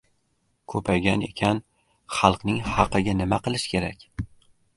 [0.73, 1.61] —Ko‘paygan ekan,
[2.21, 4.09] xalqning haqiga nima qilish kerak?